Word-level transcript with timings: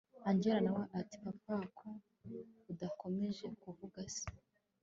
angella 0.29 0.59
nawe 0.65 0.83
ati 0.99 1.15
papa 1.23 1.55
ko 1.79 1.87
udakomeje 2.71 3.45
kuvuga 3.61 3.99
se 4.15 4.25